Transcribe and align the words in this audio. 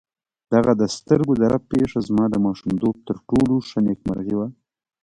دغه 0.53 0.71
د 0.81 0.83
سترګو 0.95 1.33
د 1.37 1.43
رپ 1.51 1.63
پېښه 1.73 1.99
زما 2.07 2.25
د 2.31 2.35
ماشومتوب 2.45 2.95
تر 3.07 3.15
ټولو 3.29 3.55
ښه 3.69 3.79
نېکمرغي 3.87 4.33
وه. 4.37 4.47